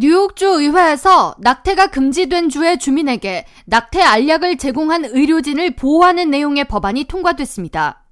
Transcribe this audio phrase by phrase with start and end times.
[0.00, 8.02] 뉴욕주 의회에서 낙태가 금지된 주의 주민에게 낙태 알약을 제공한 의료진을 보호하는 내용의 법안이 통과됐습니다.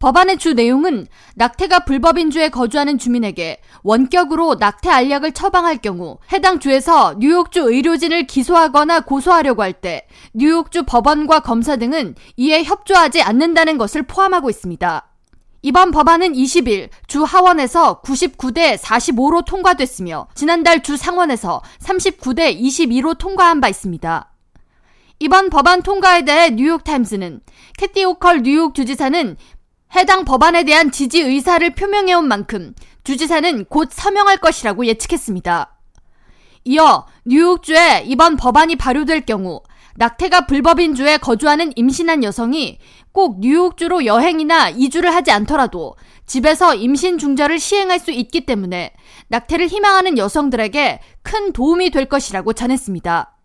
[0.00, 1.06] 법안의 주 내용은
[1.36, 9.00] 낙태가 불법인 주에 거주하는 주민에게 원격으로 낙태 알약을 처방할 경우 해당 주에서 뉴욕주 의료진을 기소하거나
[9.00, 15.13] 고소하려고 할 때 뉴욕주 법원과 검사 등은 이에 협조하지 않는다는 것을 포함하고 있습니다.
[15.66, 23.70] 이번 법안은 20일 주 하원에서 99대 45로 통과됐으며 지난달 주 상원에서 39대 22로 통과한 바
[23.70, 24.30] 있습니다.
[25.20, 27.40] 이번 법안 통과에 대해 뉴욕타임스는
[27.78, 29.38] 캐티 오컬 뉴욕 주지사는
[29.96, 35.78] 해당 법안에 대한 지지 의사를 표명해온 만큼 주지사는 곧 서명할 것이라고 예측했습니다.
[36.64, 39.62] 이어 뉴욕주에 이번 법안이 발효될 경우
[39.96, 42.78] 낙태가 불법인 주에 거주하는 임신한 여성이
[43.12, 48.92] 꼭 뉴욕주로 여행이나 이주를 하지 않더라도 집에서 임신 중절을 시행할 수 있기 때문에
[49.28, 53.36] 낙태를 희망하는 여성들에게 큰 도움이 될 것이라고 전했습니다.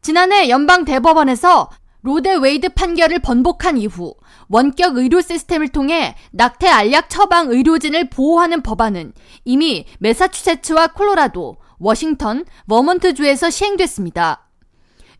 [0.00, 1.70] 지난해 연방 대법원에서
[2.00, 4.14] 로 대 웨이드 판결을 번복한 이후
[4.48, 9.12] 원격 의료 시스템을 통해 낙태 알약 처방 의료진을 보호하는 법안은
[9.44, 14.48] 이미 메사추세츠와 콜로라도, 워싱턴, 버몬트주에서 시행됐습니다.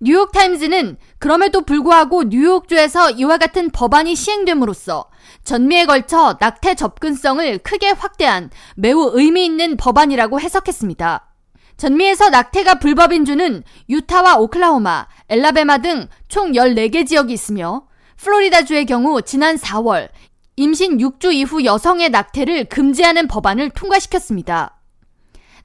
[0.02, 5.06] 뉴욕타임즈는 그럼에도 불구하고 뉴욕주에서 이와 같은 법안이 시행됨으로써
[5.44, 11.28] 전미에 걸쳐 낙태 접근성을 크게 확대한 매우 의미 있는 법안이라고 해석했습니다.
[11.76, 17.86] 전미에서 낙태가 불법인 주는 유타와 오클라호마, 엘라베마 등 총 14개 지역이 있으며
[18.16, 20.08] 플로리다주의 경우 지난 4월
[20.56, 24.81] 임신 6주 이후 여성의 낙태를 금지하는 법안을 통과시켰습니다.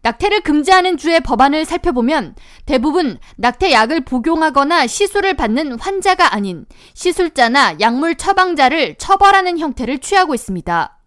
[0.08, 8.96] 낙태를 금지하는 주의 법안을 살펴보면 대부분 낙태약을 복용하거나 시술을 받는 환자가 아닌 시술자나 약물 처방자를
[8.96, 10.98] 처벌하는 형태를 취하고 있습니다.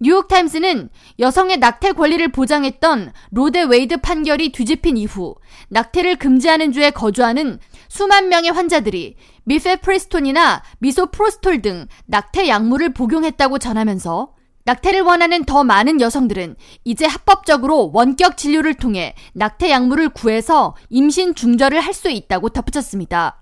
[0.00, 5.36] 뉴욕타임스는 여성의 낙태 권리를 보장했던 로 대 웨이드 판결이 뒤집힌 이후
[5.68, 14.37] 낙태를 금지하는 주에 거주하는 수만 명의 환자들이 미페프리스톤이나 미소프로스톨 등 낙태 약물을 복용했다고 전하면서
[14.68, 21.80] 낙태를 원하는 더 많은 여성들은 이제 합법적으로 원격 진료를 통해 낙태 약물을 구해서 임신 중절을
[21.80, 23.40] 할 수 있다고 덧붙였습니다.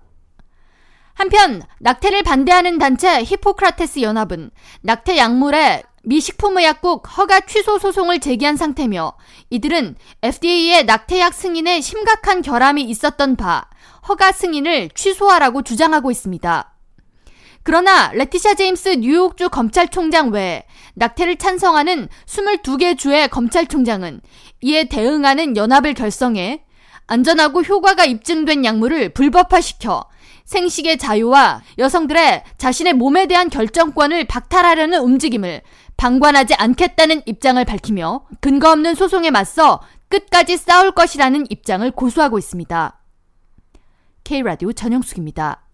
[1.13, 4.49] 한편 낙태를 반대하는 단체 히포크라테스 연합은
[4.81, 9.13] 낙태 약물에 미 식품의약국 허가 취소 소송을 제기한 상태며
[9.49, 13.67] 이들은 FDA의 낙태약 승인에 심각한 결함이 있었던 바
[14.07, 16.76] 허가 승인을 취소하라고 주장하고 있습니다.
[17.67, 20.63] 그러나 레티샤 제임스 뉴욕주 검찰총장 외에
[20.93, 24.21] 낙태를 찬성하는 22개 주의 검찰총장은
[24.61, 26.63] 이에 대응하는 연합을 결성해
[27.07, 30.05] 안전하고 효과가 입증된 약물을 불법화시켜
[30.45, 35.61] 생식의 자유와 여성들의 자신의 몸에 대한 결정권을 박탈하려는 움직임을
[35.97, 42.97] 방관하지 않겠다는 입장을 밝히며 근거 없는 소송에 맞서 끝까지 싸울 것이라는 입장을 고수하고 있습니다.
[44.23, 45.66] K라디오 전영숙입니다.